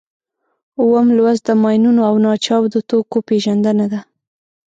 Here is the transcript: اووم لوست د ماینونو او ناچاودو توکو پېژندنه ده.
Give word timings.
اووم 0.79 1.07
لوست 1.17 1.43
د 1.45 1.49
ماینونو 1.63 2.01
او 2.09 2.15
ناچاودو 2.25 2.79
توکو 2.89 3.17
پېژندنه 3.27 3.85
ده. 3.91 4.01